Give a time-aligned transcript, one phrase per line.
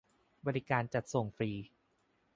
[0.45, 1.51] บริการจัดส่งฟรี